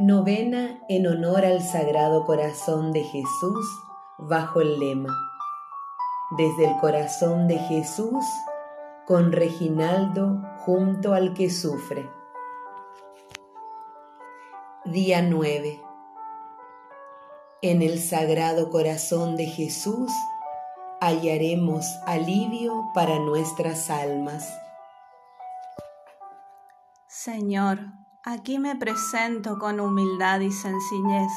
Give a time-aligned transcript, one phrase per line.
[0.00, 3.66] Novena en honor al Sagrado Corazón de Jesús
[4.16, 5.14] bajo el lema
[6.38, 8.24] Desde el corazón de Jesús
[9.06, 12.08] con Reginaldo junto al que sufre.
[14.86, 15.82] Día 9.
[17.60, 20.10] En el Sagrado Corazón de Jesús
[21.02, 24.50] hallaremos alivio para nuestras almas.
[27.06, 27.80] Señor,
[28.22, 31.32] Aquí me presento con humildad y sencillez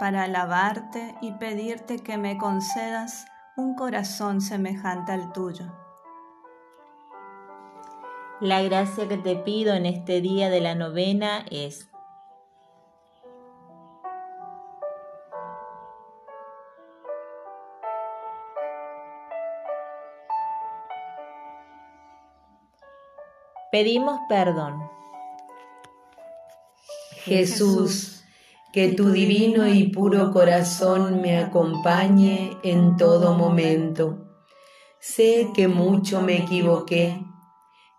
[0.00, 5.66] para alabarte y pedirte que me concedas un corazón semejante al tuyo.
[8.40, 11.88] La gracia que te pido en este día de la novena es
[23.70, 24.99] Pedimos perdón
[27.30, 28.24] Jesús,
[28.72, 34.26] que tu divino y puro corazón me acompañe en todo momento.
[34.98, 37.24] Sé que mucho me equivoqué,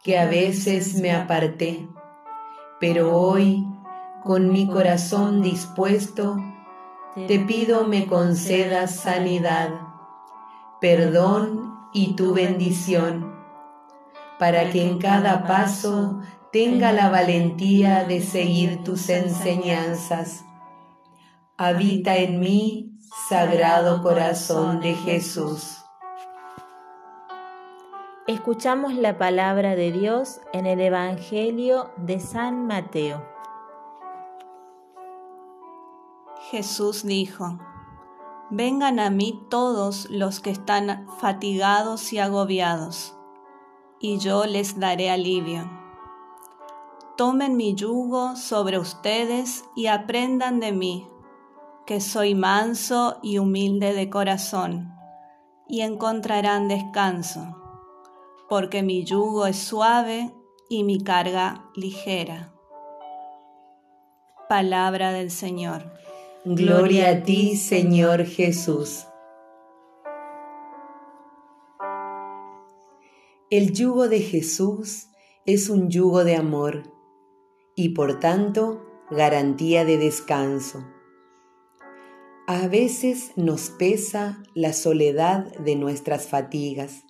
[0.04, 1.88] que a veces me aparté,
[2.82, 3.66] pero hoy,
[4.26, 6.36] con mi corazón dispuesto,
[7.26, 9.70] te pido me concedas sanidad,
[10.82, 13.34] perdón y tu bendición,
[14.38, 16.20] para que en cada paso
[16.52, 20.44] tenga la valentía de seguir tus enseñanzas.
[21.58, 22.98] Habita en mí,
[23.30, 25.78] Sagrado Corazón de Jesús.
[28.28, 33.26] Escuchamos la palabra de Dios en el Evangelio de San Mateo.
[36.50, 37.60] Jesús dijo,
[38.50, 43.16] Vengan a mí todos los que están fatigados y agobiados,
[44.02, 45.81] y yo les daré alivio
[47.18, 51.08] tomen mi yugo sobre ustedes y aprendan de mí,
[51.86, 54.94] que soy manso y humilde de corazón,
[55.68, 57.58] y encontrarán descanso,
[58.50, 60.34] porque mi yugo es suave
[60.70, 62.54] y mi carga ligera.
[64.48, 65.94] Palabra del Señor.
[66.44, 69.06] Gloria a ti, Señor Jesús.
[73.50, 75.10] El yugo de Jesús
[75.46, 77.01] es un yugo de amor
[77.76, 80.86] y por tanto garantía de descanso.
[82.48, 87.06] A veces nos pesa la soledad de nuestras fatigas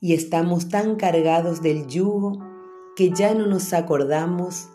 [0.00, 2.38] y estamos tan cargados del yugo
[2.94, 4.68] que ya no nos acordamos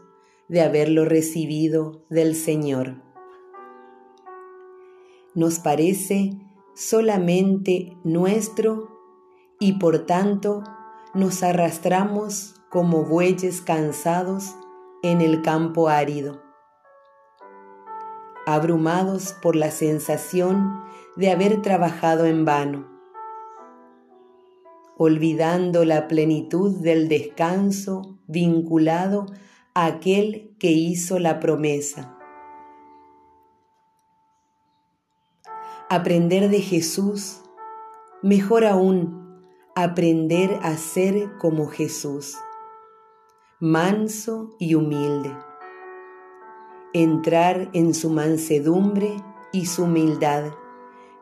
[0.50, 3.02] de haberlo recibido del Señor.
[5.34, 6.32] Nos parece
[6.76, 8.90] solamente nuestro
[9.60, 10.64] y por tanto
[11.14, 14.56] nos arrastramos como bueyes cansados
[15.04, 16.42] en el campo árido,
[18.46, 20.84] abrumados por la sensación
[21.16, 22.88] de haber trabajado en vano,
[24.98, 29.26] olvidando la plenitud del descanso vinculado
[29.74, 32.16] a aquel que hizo la promesa.
[35.90, 37.42] Aprender de Jesús,
[38.22, 39.42] mejor aún,
[39.76, 42.38] aprender a ser como Jesús
[43.64, 45.32] manso y humilde.
[46.94, 49.18] Entrar en su mansedumbre
[49.52, 50.46] y su humildad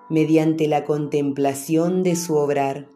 [0.07, 2.87] mediante la contemplación de su obrar.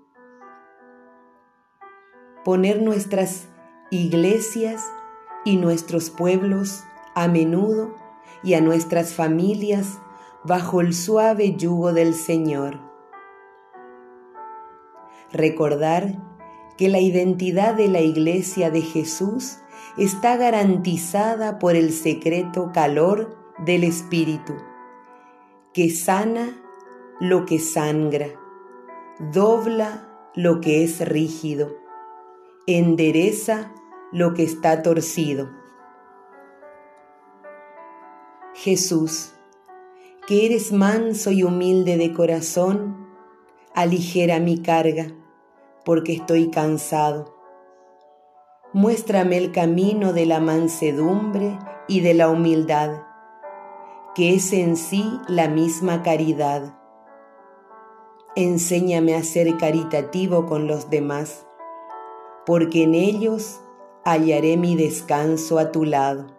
[2.45, 3.49] Poner nuestras
[3.91, 4.89] iglesias
[5.43, 7.93] y nuestros pueblos a menudo
[8.43, 9.99] y a nuestras familias
[10.45, 12.79] bajo el suave yugo del Señor.
[15.33, 16.32] Recordar
[16.77, 19.57] que la identidad de la iglesia de Jesús
[19.97, 24.53] está garantizada por el secreto calor del Espíritu,
[25.73, 26.59] que sana
[27.19, 28.27] lo que sangra,
[29.31, 31.77] dobla lo que es rígido,
[32.65, 33.71] endereza
[34.11, 35.51] lo que está torcido.
[38.55, 39.33] Jesús,
[40.27, 43.07] que eres manso y humilde de corazón,
[43.75, 45.13] aligera mi carga
[45.85, 47.33] porque estoy cansado.
[48.73, 53.03] Muéstrame el camino de la mansedumbre y de la humildad,
[54.15, 56.75] que es en sí la misma caridad.
[58.35, 61.45] Enséñame a ser caritativo con los demás,
[62.45, 63.61] porque en ellos
[64.03, 66.32] hallaré mi descanso a tu lado.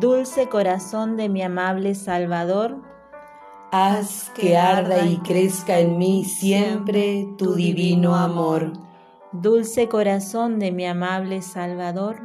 [0.00, 2.82] Dulce corazón de mi amable Salvador,
[3.72, 8.74] Haz que arda y crezca en mí siempre tu divino amor.
[9.32, 12.20] Dulce corazón de mi amable Salvador.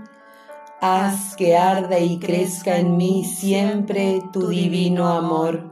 [0.82, 5.72] Haz que arda y crezca en mí siempre tu divino amor.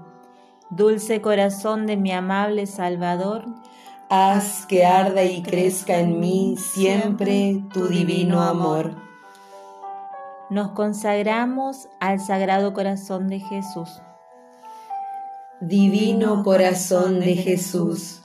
[0.69, 3.43] Dulce corazón de mi amable Salvador.
[4.09, 9.08] Haz que arda y crezca en mí siempre tu divino amor.
[10.49, 14.01] Nos consagramos al Sagrado Corazón de Jesús.
[15.61, 18.23] Divino Corazón de Jesús,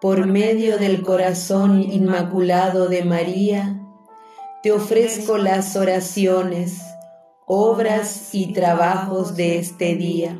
[0.00, 3.80] por medio del corazón inmaculado de María,
[4.62, 6.82] te ofrezco las oraciones,
[7.46, 10.38] obras y trabajos de este día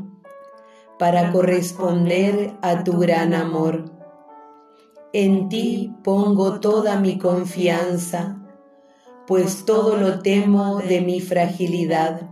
[0.97, 3.91] para corresponder a tu gran amor.
[5.13, 8.40] En ti pongo toda mi confianza,
[9.31, 12.31] pues todo lo temo de mi fragilidad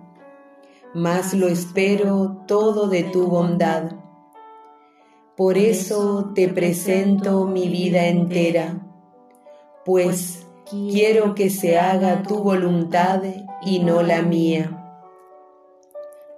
[0.95, 3.93] mas lo espero todo de tu bondad.
[5.37, 8.81] Por eso te presento mi vida entera,
[9.85, 13.23] pues quiero que se haga tu voluntad
[13.62, 14.75] y no la mía.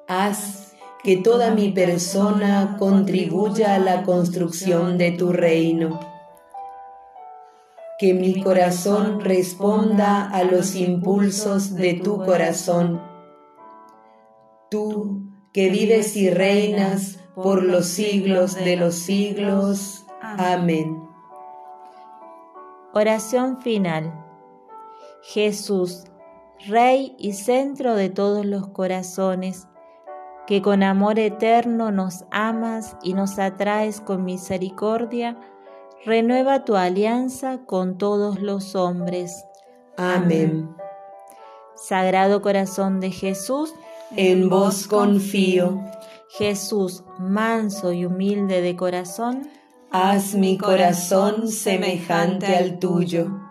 [0.07, 6.01] Haz que toda mi persona contribuya a la construcción de tu reino.
[8.01, 13.11] Que mi corazón responda a los impulsos de tu corazón
[14.71, 20.07] tú que vives y reinas por los siglos de los siglos.
[20.23, 21.03] Amén.
[22.95, 24.15] Oración final.
[25.23, 26.05] Jesús,
[26.67, 29.67] Rey y centro de todos los corazones,
[30.47, 35.39] que con amor eterno nos amas y nos atraes con misericordia,
[36.05, 39.45] renueva tu alianza con todos los hombres.
[39.97, 40.75] Amén.
[41.77, 43.75] Sagrado Corazón de Jesús,
[44.17, 45.83] en vos confío.
[46.31, 49.49] Jesús, manso y humilde de corazón,
[49.91, 53.50] haz mi corazón semejante al tuyo.